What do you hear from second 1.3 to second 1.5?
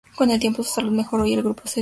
el